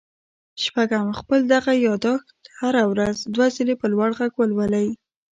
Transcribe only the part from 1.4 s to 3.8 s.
دغه ياداښت هره ورځ دوه ځله